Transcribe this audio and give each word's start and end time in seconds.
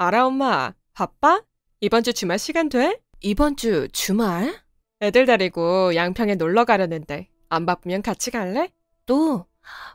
알아, 0.00 0.26
엄마. 0.26 0.74
바빠? 0.94 1.42
이번 1.80 2.04
주 2.04 2.12
주말 2.12 2.38
시간 2.38 2.68
돼? 2.68 3.00
이번 3.20 3.56
주 3.56 3.88
주말? 3.92 4.54
애들 5.00 5.26
데리고 5.26 5.92
양평에 5.96 6.36
놀러 6.36 6.64
가려는데 6.64 7.28
안 7.48 7.66
바쁘면 7.66 8.02
같이 8.02 8.30
갈래? 8.30 8.70
또 9.06 9.46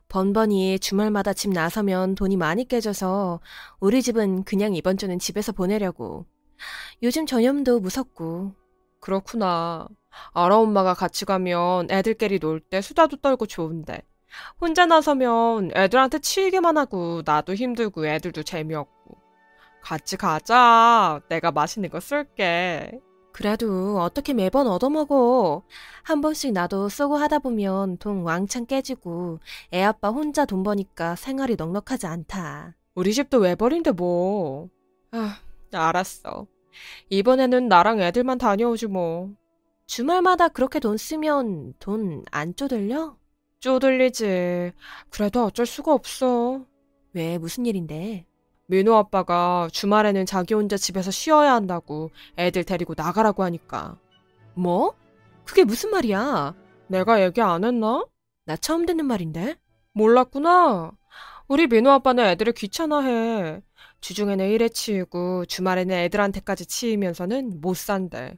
번번이 0.10 0.80
주말마다 0.80 1.32
집 1.32 1.52
나서면 1.52 2.16
돈이 2.16 2.36
많이 2.36 2.68
깨져서 2.68 3.39
우리 3.80 4.02
집은 4.02 4.44
그냥 4.44 4.76
이번 4.76 4.98
주는 4.98 5.18
집에서 5.20 5.54
보내려고. 5.54 6.26
요즘 7.02 7.26
전염도 7.26 7.80
무섭고. 7.80 8.54
그렇구나. 9.00 9.88
알아, 10.34 10.58
엄마가 10.58 10.96
같이 10.96 11.24
가면 11.24 11.88
애들끼리 11.90 12.40
놀 12.40 12.60
때 12.60 12.82
수다도 12.82 13.18
떨고 13.22 13.46
좋은데. 13.46 14.02
혼자 14.60 14.85
나서면 14.85 15.72
애들한테 15.73 16.20
치이게만 16.20 16.77
하고 16.77 17.22
나도 17.26 17.54
힘들고 17.55 18.05
애들도 18.05 18.44
재미없고. 18.44 19.23
같이 19.84 20.18
가자. 20.18 21.22
내가 21.30 21.52
맛있는 21.52 21.90
거 21.90 22.00
쏠게. 22.00 23.00
그래도 23.34 24.00
어떻게 24.00 24.34
매번 24.34 24.68
얻어먹어. 24.68 25.64
한 26.04 26.22
번씩 26.22 26.54
나도 26.54 26.88
쓰고 26.90 27.16
하다 27.18 27.40
보면 27.40 27.98
돈 27.98 28.22
왕창 28.22 28.66
깨지고 28.66 29.40
애 29.74 29.84
아빠 29.84 30.10
혼자 30.10 30.46
돈 30.46 30.64
버니까 30.64 31.16
생활이 31.16 31.55
넉넉하지 31.55 32.05
않다. 32.08 32.76
우리 32.96 33.14
집도 33.14 33.40
외벌인데 33.40 33.91
뭐. 33.91 34.70
아, 35.12 35.40
알았어. 35.74 36.46
이번에는 37.10 37.68
나랑 37.68 38.00
애들만 38.02 38.38
다녀오지 38.38 38.88
뭐. 38.88 39.32
주말마다 39.88 40.48
그렇게 40.50 40.80
돈 40.80 40.98
쓰면 40.98 41.74
돈 41.80 42.24
안 42.32 42.55
쪼들려? 42.55 43.18
쪼들리지. 43.60 44.72
그래도 45.10 45.46
어쩔 45.46 45.66
수가 45.66 45.94
없어. 45.94 46.66
왜 47.13 47.38
무슨 47.38 47.66
일인데? 47.66 48.26
민호 48.74 48.96
아빠가 48.96 49.68
주말에는 49.71 50.26
자기 50.26 50.55
혼자 50.55 50.77
집에서 50.77 51.12
쉬어야 51.12 51.54
한다고 51.54 52.10
애들 52.38 52.63
데리고 52.63 52.96
나가라고 52.98 53.43
하니까. 53.43 53.99
뭐? 54.55 54.96
그게 55.46 55.63
무슨 55.63 55.91
말이야? 55.91 56.55
내가 56.88 57.21
얘기 57.21 57.40
안 57.40 57.63
했나? 57.63 58.04
나 58.46 58.55
처음 58.55 58.88
듣는 58.88 59.05
말인데? 59.05 59.57
몰랐구나. 59.94 60.91
우리 61.48 61.68
민호 61.68 61.91
아빠는 61.91 62.26
애들을 62.26 62.54
귀찮아해. 62.54 63.62
주중에는 64.01 64.50
일에 64.50 64.69
치이고 64.69 65.46
주말에는 65.46 65.96
애들한테까지 65.96 66.66
치이면서는 66.66 67.62
못 67.62 67.78
산대. 67.78 68.34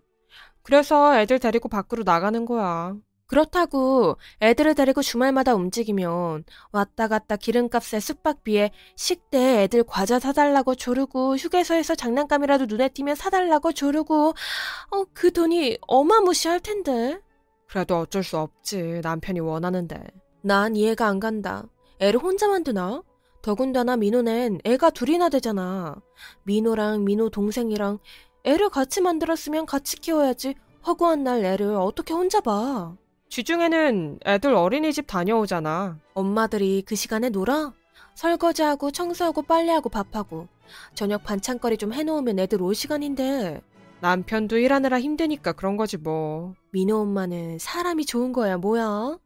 그래서 0.63 1.17
애들 1.17 1.39
데리고 1.39 1.69
밖으로 1.69 2.03
나가는 2.03 2.45
거야. 2.45 2.93
그렇다고 3.27 4.17
애들을 4.41 4.75
데리고 4.75 5.01
주말마다 5.01 5.55
움직이면 5.55 6.43
왔다 6.71 7.07
갔다 7.07 7.35
기름값에 7.35 7.99
숙박비에 7.99 8.71
식대에 8.95 9.63
애들 9.63 9.83
과자 9.83 10.19
사달라고 10.19 10.75
조르고 10.75 11.35
휴게소에서 11.35 11.95
장난감이라도 11.95 12.65
눈에 12.67 12.89
띄면 12.89 13.15
사달라고 13.15 13.71
조르고 13.73 14.29
어, 14.29 15.03
그 15.13 15.31
돈이 15.31 15.79
어마무시할 15.87 16.59
텐데. 16.59 17.19
그래도 17.67 17.99
어쩔 17.99 18.23
수 18.23 18.37
없지. 18.37 19.01
남편이 19.01 19.39
원하는데. 19.39 20.03
난 20.43 20.75
이해가 20.75 21.07
안 21.07 21.19
간다. 21.19 21.65
애를 21.99 22.19
혼자만 22.21 22.63
두나? 22.63 23.01
더군다나 23.41 23.95
민호는 23.97 24.59
애가 24.63 24.91
둘이나 24.91 25.29
되잖아. 25.29 25.95
민호랑 26.43 27.03
민호 27.03 27.29
동생이랑 27.29 27.99
애를 28.43 28.69
같이 28.69 29.01
만들었으면 29.01 29.65
같이 29.65 29.97
키워야지 29.97 30.55
허구한 30.85 31.23
날 31.23 31.43
애를 31.43 31.75
어떻게 31.75 32.13
혼자 32.13 32.39
봐. 32.41 32.95
주중에는 33.29 34.19
애들 34.25 34.53
어린이집 34.53 35.07
다녀오잖아. 35.07 35.97
엄마들이 36.13 36.83
그 36.85 36.95
시간에 36.95 37.29
놀아? 37.29 37.73
설거지하고 38.15 38.91
청소하고 38.91 39.41
빨래하고 39.41 39.89
밥하고 39.89 40.47
저녁 40.93 41.23
반찬거리 41.23 41.77
좀 41.77 41.91
해놓으면 41.91 42.39
애들 42.39 42.61
올 42.61 42.73
시간인데 42.73 43.61
남편도 43.99 44.57
일하느라 44.57 44.99
힘드니까 45.01 45.51
그런 45.53 45.75
거지 45.75 45.97
뭐. 45.97 46.53
민호 46.71 46.97
엄마는 47.01 47.57
사람이 47.59 48.05
좋은 48.05 48.31
거야 48.31 48.57
뭐야? 48.57 49.17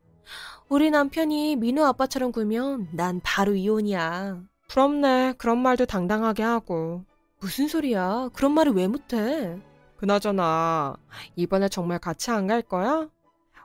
우리 0.69 0.89
남편이 0.91 1.55
민호 1.57 1.85
아빠처럼 1.85 2.31
굴면 2.31 2.89
난 2.93 3.19
바로 3.23 3.53
이혼이야. 3.55 4.41
부럽네. 4.69 5.33
그런 5.37 5.59
말도 5.59 5.85
당당하게 5.87 6.43
하고. 6.43 7.03
무슨 7.39 7.67
소리야? 7.67 8.29
그런 8.33 8.51
말을 8.53 8.73
왜 8.73 8.87
못해? 8.87 9.57
그나저나 9.97 10.95
이번에 11.35 11.69
정말 11.69 11.97
같이 11.99 12.29
안 12.31 12.45
갈 12.47 12.61
거야? 12.61 13.07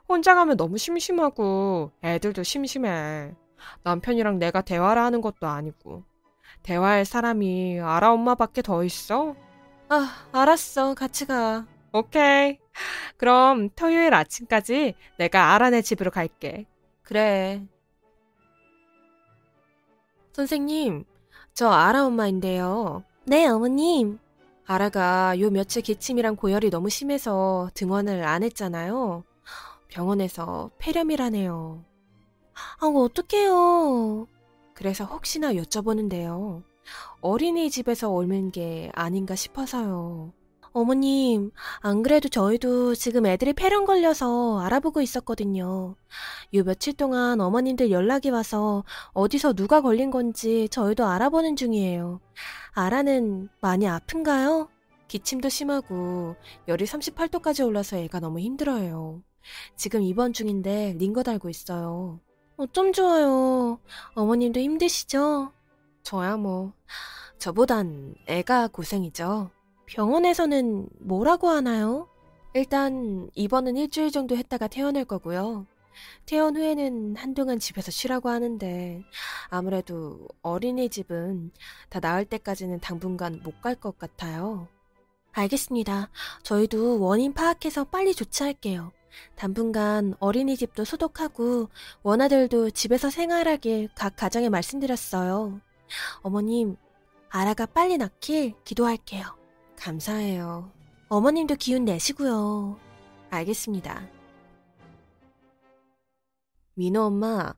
혼자 0.07 0.35
가면 0.35 0.57
너무 0.57 0.77
심심하고 0.77 1.91
애들도 2.03 2.43
심심해. 2.43 3.33
남편이랑 3.83 4.39
내가 4.39 4.61
대화를 4.61 5.01
하는 5.01 5.21
것도 5.21 5.47
아니고. 5.47 6.03
대화할 6.63 7.05
사람이 7.05 7.79
아라 7.79 8.11
엄마밖에 8.13 8.61
더 8.61 8.83
있어? 8.83 9.35
아, 9.89 10.27
알았어. 10.31 10.93
같이 10.93 11.25
가. 11.25 11.65
오케이. 11.93 12.59
그럼 13.17 13.69
토요일 13.75 14.13
아침까지 14.13 14.95
내가 15.17 15.53
아라네 15.53 15.81
집으로 15.81 16.11
갈게. 16.11 16.65
그래. 17.03 17.65
선생님, 20.33 21.05
저 21.53 21.69
아라 21.69 22.05
엄마인데요. 22.05 23.03
네, 23.25 23.47
어머님. 23.47 24.19
아라가 24.67 25.39
요 25.39 25.49
며칠 25.51 25.81
기침이랑 25.81 26.35
고열이 26.35 26.69
너무 26.69 26.89
심해서 26.89 27.69
등원을 27.75 28.23
안 28.25 28.43
했잖아요. 28.43 29.23
병원에서 29.95 30.71
폐렴이라네요. 30.77 31.85
아, 32.81 32.85
어떡해요. 32.85 34.27
그래서 34.73 35.05
혹시나 35.05 35.53
여쭤보는데요. 35.53 36.63
어린이집에서 37.21 38.09
옮은 38.09 38.51
게 38.51 38.91
아닌가 38.93 39.35
싶어서요. 39.35 40.33
어머님, 40.73 41.51
안 41.79 42.03
그래도 42.03 42.27
저희도 42.27 42.95
지금 42.95 43.25
애들이 43.25 43.53
폐렴 43.53 43.85
걸려서 43.85 44.59
알아보고 44.59 44.99
있었거든요. 44.99 45.95
요 46.53 46.63
며칠 46.65 46.91
동안 46.91 47.39
어머님들 47.39 47.89
연락이 47.89 48.29
와서 48.29 48.83
어디서 49.13 49.53
누가 49.53 49.79
걸린 49.79 50.11
건지 50.11 50.67
저희도 50.71 51.05
알아보는 51.05 51.55
중이에요. 51.55 52.19
아라는 52.73 53.47
많이 53.61 53.87
아픈가요? 53.87 54.67
기침도 55.07 55.47
심하고 55.47 56.35
열이 56.67 56.83
38도까지 56.83 57.65
올라서 57.65 57.95
애가 57.95 58.19
너무 58.19 58.39
힘들어요. 58.39 59.21
지금 59.75 60.01
입원 60.01 60.33
중인데 60.33 60.95
링거 60.97 61.23
달고 61.23 61.49
있어요. 61.49 62.19
어쩜 62.57 62.93
좋아요. 62.93 63.79
어머님도 64.15 64.59
힘드시죠? 64.59 65.51
저야 66.03 66.37
뭐, 66.37 66.73
저보단 67.39 68.15
애가 68.27 68.67
고생이죠. 68.69 69.51
병원에서는 69.87 70.87
뭐라고 71.01 71.49
하나요? 71.49 72.07
일단 72.53 73.29
입원은 73.35 73.75
일주일 73.77 74.11
정도 74.11 74.37
했다가 74.37 74.67
퇴원할 74.67 75.05
거고요. 75.05 75.67
퇴원 76.25 76.55
후에는 76.57 77.15
한동안 77.17 77.59
집에서 77.59 77.91
쉬라고 77.91 78.29
하는데 78.29 79.01
아무래도 79.49 80.27
어린이집은 80.41 81.51
다 81.89 81.99
나을 81.99 82.25
때까지는 82.25 82.79
당분간 82.79 83.41
못 83.43 83.61
갈 83.61 83.75
것 83.75 83.97
같아요. 83.97 84.67
알겠습니다. 85.33 86.09
저희도 86.43 86.99
원인 87.01 87.33
파악해서 87.33 87.85
빨리 87.85 88.13
조치할게요. 88.13 88.91
당분간 89.35 90.15
어린이집도 90.19 90.85
소독하고 90.85 91.69
원아들도 92.03 92.71
집에서 92.71 93.09
생활하길 93.09 93.89
각 93.95 94.15
가정에 94.15 94.49
말씀드렸어요. 94.49 95.59
어머님, 96.21 96.77
아라가 97.29 97.65
빨리 97.65 97.97
낳길 97.97 98.53
기도할게요. 98.63 99.25
감사해요. 99.77 100.71
어머님도 101.09 101.55
기운 101.55 101.85
내시고요. 101.85 102.79
알겠습니다. 103.29 104.07
민호 106.75 107.01
엄마, 107.01 107.53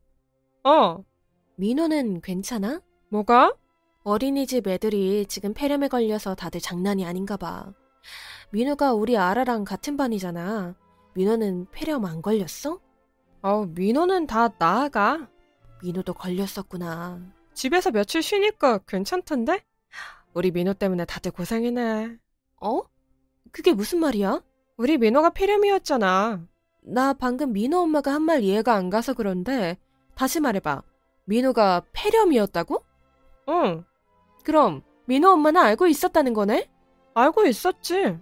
어, 0.64 1.04
민호는 1.56 2.22
괜찮아? 2.22 2.82
뭐가? 3.10 3.56
어린이집 4.04 4.68
애들이 4.68 5.26
지금 5.28 5.54
폐렴에 5.54 5.88
걸려서 5.88 6.36
다들 6.36 6.62
장난이 6.62 7.06
아닌가 7.06 7.36
봐. 7.36 7.74
민호가 8.52 8.94
우리 8.94 9.18
아라랑 9.18 9.64
같은 9.64 9.98
반이잖아. 9.98 10.76
민호는 11.22 11.66
폐렴 11.72 12.06
안 12.06 12.22
걸렸어? 12.22 12.80
어, 13.42 13.66
민호는 13.66 14.28
다 14.28 14.50
나아가. 14.60 15.28
민호도 15.82 16.14
걸렸었구나. 16.14 17.20
집에서 17.56 17.90
며칠 17.90 18.22
쉬니까 18.22 18.78
괜찮던데? 18.88 19.64
우리 20.36 20.52
민호 20.52 20.76
때문에 20.76 21.06
다들 21.06 21.32
고생이네. 21.32 22.18
어? 22.62 22.82
그게 23.52 23.74
무슨 23.74 24.00
말이야? 24.00 24.44
우리 24.78 25.00
민호가 25.00 25.32
폐렴이었잖아. 25.32 26.46
나 26.84 27.14
방금 27.14 27.52
민호 27.52 27.80
엄마가 27.80 28.14
한 28.14 28.22
말 28.22 28.44
이해가 28.44 28.76
안 28.76 28.92
가서 28.92 29.16
그런데 29.16 29.76
다시 30.14 30.40
말해봐. 30.40 30.84
민호가 31.26 31.82
폐렴이었다고? 31.94 32.84
응, 33.50 33.84
그럼 34.44 34.84
민호 35.08 35.32
엄마는 35.32 35.60
알고 35.62 35.88
있었다는 35.88 36.34
거네? 36.34 36.70
알고 37.16 37.48
있었지. 37.48 38.20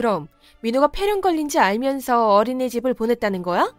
그럼 0.00 0.28
민호가 0.62 0.88
폐렴 0.88 1.20
걸린지 1.20 1.58
알면서 1.58 2.34
어린이 2.34 2.70
집을 2.70 2.94
보냈다는 2.94 3.42
거야? 3.42 3.70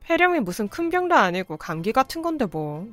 폐렴이 0.00 0.40
무슨 0.40 0.66
큰 0.66 0.88
병도 0.88 1.14
아니고 1.14 1.58
감기 1.58 1.92
같은 1.92 2.22
건데 2.22 2.46
뭐. 2.50 2.88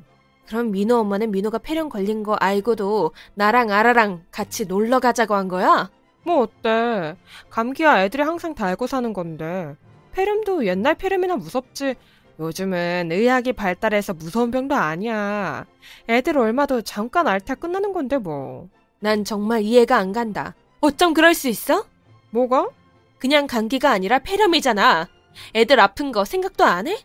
그럼 0.45 0.71
민호 0.71 0.97
엄마는 0.97 1.31
민호가 1.31 1.59
폐렴 1.59 1.87
걸린 1.87 2.21
거 2.21 2.33
알고도 2.33 3.13
나랑 3.35 3.71
아라랑 3.71 4.25
같이 4.29 4.65
놀러 4.65 4.99
가자고 4.99 5.35
한 5.35 5.47
거야? 5.47 5.89
뭐 6.25 6.41
어때? 6.41 7.15
감기야 7.49 8.03
애들이 8.03 8.23
항상 8.23 8.53
달고 8.53 8.87
사는 8.87 9.13
건데. 9.13 9.77
폐렴도 10.11 10.65
옛날 10.65 10.95
폐렴이나 10.95 11.37
무섭지. 11.37 11.95
요즘은 12.41 13.07
의학이 13.09 13.53
발달해서 13.53 14.15
무서운 14.15 14.51
병도 14.51 14.75
아니야. 14.75 15.65
애들 16.09 16.37
얼마도 16.37 16.81
잠깐 16.81 17.25
앓다 17.25 17.55
끝나는 17.55 17.93
건데 17.93 18.17
뭐. 18.17 18.67
난 18.99 19.23
정말 19.23 19.61
이해가 19.61 19.95
안 19.95 20.11
간다. 20.11 20.55
어쩜 20.81 21.13
그럴 21.13 21.33
수 21.33 21.47
있어? 21.47 21.85
뭐가? 22.31 22.69
그냥 23.17 23.47
감기가 23.47 23.91
아니라 23.91 24.19
폐렴이잖아. 24.19 25.07
애들 25.55 25.79
아픈 25.79 26.11
거 26.11 26.25
생각도 26.25 26.63
안 26.63 26.87
해? 26.87 26.97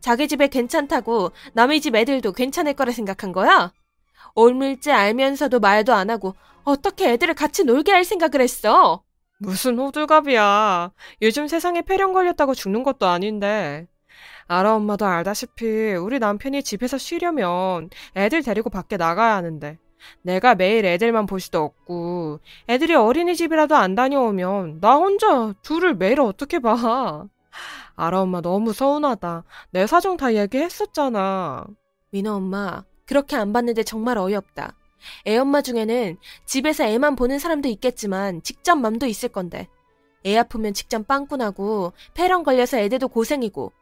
자기 0.00 0.28
집에 0.28 0.48
괜찮다고 0.48 1.32
남의 1.54 1.80
집 1.80 1.94
애들도 1.94 2.32
괜찮을 2.32 2.74
거라 2.74 2.92
생각한 2.92 3.32
거야? 3.32 3.72
옮을지 4.34 4.90
알면서도 4.90 5.60
말도 5.60 5.92
안 5.92 6.10
하고 6.10 6.34
어떻게 6.64 7.12
애들을 7.12 7.34
같이 7.34 7.64
놀게 7.64 7.92
할 7.92 8.04
생각을 8.04 8.40
했어? 8.40 9.02
무슨 9.38 9.78
호들갑이야. 9.78 10.92
요즘 11.22 11.48
세상에 11.48 11.82
폐렴 11.82 12.12
걸렸다고 12.12 12.54
죽는 12.54 12.82
것도 12.82 13.06
아닌데. 13.06 13.88
아라 14.46 14.74
엄마도 14.74 15.06
알다시피 15.06 15.94
우리 15.94 16.18
남편이 16.18 16.62
집에서 16.62 16.98
쉬려면 16.98 17.90
애들 18.16 18.42
데리고 18.42 18.70
밖에 18.70 18.96
나가야 18.96 19.34
하는데 19.36 19.78
내가 20.22 20.54
매일 20.54 20.84
애들만 20.84 21.26
볼 21.26 21.40
수도 21.40 21.62
없고 21.62 22.40
애들이 22.68 22.94
어린이집이라도 22.94 23.76
안 23.76 23.94
다녀오면 23.94 24.80
나 24.80 24.96
혼자 24.96 25.52
둘을 25.62 25.94
매일 25.94 26.20
어떻게 26.20 26.58
봐. 26.58 27.26
아라 27.94 28.22
엄마 28.22 28.40
너무 28.40 28.72
서운하다. 28.72 29.44
내 29.70 29.86
사정 29.86 30.16
다 30.16 30.34
얘기했었잖아. 30.34 31.66
민호 32.10 32.32
엄마, 32.32 32.84
그렇게 33.06 33.36
안 33.36 33.52
봤는데 33.52 33.82
정말 33.82 34.18
어이없다. 34.18 34.74
애 35.26 35.36
엄마 35.36 35.62
중에는 35.62 36.16
집에서 36.46 36.84
애만 36.84 37.16
보는 37.16 37.38
사람도 37.38 37.68
있겠지만 37.68 38.42
직접 38.42 38.76
맘도 38.76 39.06
있을 39.06 39.28
건데. 39.28 39.68
애 40.24 40.36
아프면 40.38 40.72
직접 40.72 41.06
빵꾸나고 41.06 41.92
폐렴 42.14 42.44
걸려서 42.44 42.78
애들도 42.78 43.08
고생이고 43.08 43.72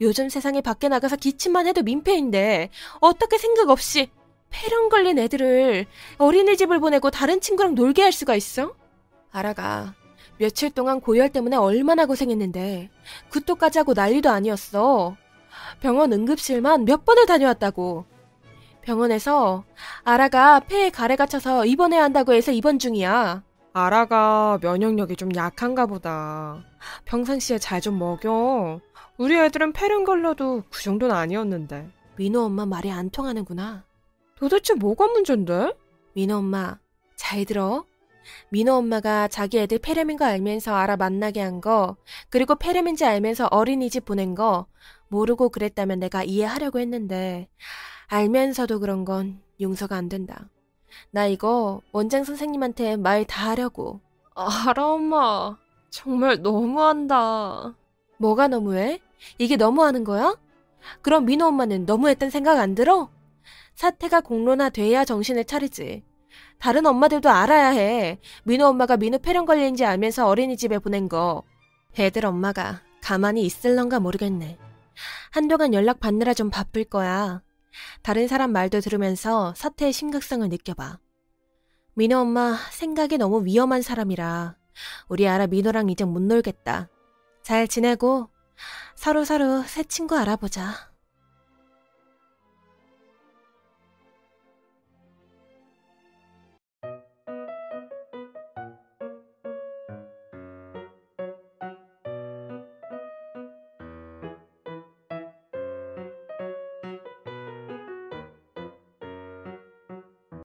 요즘 0.00 0.28
세상에 0.28 0.60
밖에 0.60 0.88
나가서 0.88 1.16
기침만 1.16 1.66
해도 1.66 1.82
민폐인데 1.82 2.70
어떻게 3.00 3.36
생각 3.36 3.68
없이 3.68 4.08
폐렴 4.50 4.88
걸린 4.88 5.18
애들을 5.18 5.86
어린이집을 6.18 6.80
보내고 6.80 7.10
다른 7.10 7.40
친구랑 7.40 7.74
놀게 7.74 8.02
할 8.02 8.12
수가 8.12 8.34
있어? 8.34 8.74
아라가 9.30 9.94
며칠 10.38 10.70
동안 10.70 11.00
고열 11.00 11.30
때문에 11.30 11.56
얼마나 11.56 12.06
고생했는데 12.06 12.90
구토까지 13.30 13.78
하고 13.78 13.92
난리도 13.92 14.30
아니었어. 14.30 15.16
병원 15.80 16.12
응급실만 16.12 16.84
몇 16.84 17.04
번을 17.04 17.26
다녀왔다고. 17.26 18.04
병원에서 18.82 19.64
아라가 20.04 20.60
폐에 20.60 20.90
가래가 20.90 21.26
차서 21.26 21.66
입원해야 21.66 22.02
한다고 22.04 22.32
해서 22.32 22.52
입원 22.52 22.78
중이야. 22.78 23.42
아라가 23.74 24.58
면역력이 24.62 25.16
좀 25.16 25.34
약한가 25.34 25.86
보다. 25.86 26.64
평상시에 27.04 27.58
잘 27.58 27.80
좀 27.80 27.98
먹여. 27.98 28.80
우리 29.18 29.36
애들은 29.36 29.72
폐렴 29.72 30.04
걸려도 30.04 30.62
그 30.70 30.82
정도는 30.82 31.14
아니었는데. 31.14 31.90
민호 32.16 32.44
엄마 32.44 32.64
말이 32.64 32.90
안 32.90 33.10
통하는구나. 33.10 33.84
도대체 34.38 34.74
뭐가 34.74 35.06
문제인데? 35.08 35.72
민호 36.14 36.36
엄마, 36.36 36.78
잘 37.16 37.44
들어. 37.44 37.84
민호 38.50 38.74
엄마가 38.74 39.28
자기 39.28 39.58
애들 39.58 39.78
폐렴인 39.78 40.16
거 40.16 40.24
알면서 40.24 40.74
알아 40.74 40.96
만나게 40.96 41.40
한 41.40 41.60
거, 41.60 41.96
그리고 42.30 42.54
폐렴인지 42.54 43.04
알면서 43.04 43.48
어린이집 43.50 44.04
보낸 44.04 44.34
거, 44.34 44.66
모르고 45.08 45.48
그랬다면 45.48 45.98
내가 46.00 46.22
이해하려고 46.24 46.78
했는데, 46.78 47.48
알면서도 48.08 48.80
그런 48.80 49.04
건 49.04 49.40
용서가 49.60 49.96
안 49.96 50.08
된다. 50.08 50.48
나 51.10 51.26
이거 51.26 51.80
원장 51.92 52.24
선생님한테 52.24 52.96
말 52.96 53.24
다 53.24 53.50
하려고. 53.50 54.00
알아, 54.34 54.86
엄마. 54.94 55.56
정말 55.90 56.42
너무한다. 56.42 57.74
뭐가 58.18 58.48
너무해? 58.48 59.00
이게 59.38 59.56
너무하는 59.56 60.04
거야? 60.04 60.36
그럼 61.02 61.24
민호 61.24 61.46
엄마는 61.46 61.86
너무했단 61.86 62.30
생각 62.30 62.58
안 62.58 62.74
들어? 62.74 63.10
사태가 63.78 64.22
공론화돼야 64.22 65.04
정신을 65.04 65.44
차리지. 65.44 66.02
다른 66.58 66.84
엄마들도 66.84 67.30
알아야 67.30 67.68
해. 67.68 68.18
민호 68.42 68.66
엄마가 68.66 68.96
민호 68.96 69.18
폐렴 69.18 69.46
걸린지 69.46 69.84
알면서 69.84 70.26
어린이집에 70.26 70.80
보낸 70.80 71.08
거. 71.08 71.44
애들 71.96 72.26
엄마가 72.26 72.82
가만히 73.00 73.42
있을런가 73.42 74.00
모르겠네. 74.00 74.58
한동안 75.30 75.74
연락 75.74 76.00
받느라 76.00 76.34
좀 76.34 76.50
바쁠 76.50 76.82
거야. 76.82 77.40
다른 78.02 78.26
사람 78.26 78.50
말도 78.50 78.80
들으면서 78.80 79.54
사태의 79.54 79.92
심각성을 79.92 80.48
느껴봐. 80.48 80.98
민호 81.94 82.18
엄마 82.18 82.56
생각이 82.72 83.16
너무 83.16 83.44
위험한 83.44 83.82
사람이라 83.82 84.56
우리 85.08 85.28
알아 85.28 85.46
민호랑 85.46 85.88
이제 85.88 86.04
못 86.04 86.20
놀겠다. 86.20 86.88
잘 87.44 87.68
지내고 87.68 88.28
서로서로 88.96 89.62
새 89.62 89.84
친구 89.84 90.16
알아보자. 90.16 90.97